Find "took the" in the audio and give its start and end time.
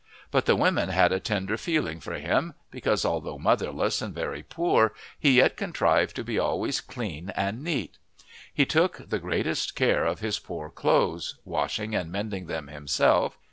8.65-9.19